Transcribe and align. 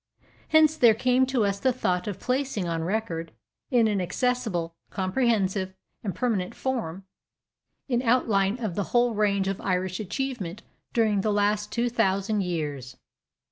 Hence 0.47 0.77
there 0.77 0.95
came 0.95 1.27
to 1.27 1.45
us 1.45 1.59
the 1.59 1.71
thought 1.71 2.07
of 2.07 2.19
placing 2.19 2.67
on 2.67 2.83
record, 2.83 3.31
in 3.69 3.87
an 3.87 4.01
accessible, 4.01 4.75
comprehensive, 4.89 5.75
and 6.03 6.15
permanent 6.15 6.55
form, 6.55 7.05
an 7.87 8.01
outline 8.01 8.57
of 8.57 8.73
the 8.73 8.85
whole 8.97 9.13
range 9.13 9.47
of 9.47 9.61
Irish 9.61 9.99
achievement 9.99 10.63
during 10.91 11.21
the 11.21 11.31
last 11.31 11.71
two 11.71 11.87
thousand 11.87 12.41
years. 12.41 12.97